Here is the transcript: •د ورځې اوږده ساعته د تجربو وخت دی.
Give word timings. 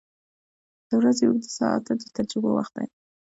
•د 0.87 0.89
ورځې 0.99 1.23
اوږده 1.27 1.49
ساعته 1.59 1.91
د 1.97 2.03
تجربو 2.15 2.49
وخت 2.57 2.73
دی. 2.77 2.87